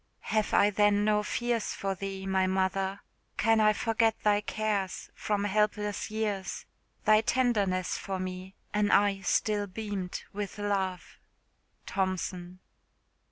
[0.33, 3.01] "Have I then no fears for thee, my mother?
[3.37, 6.65] Can I forget thy cares, from helpless years
[7.05, 8.55] Thy tenderness for me?
[8.73, 11.19] an eye still beamed With love!"
[11.85, 12.57] THOMPSON.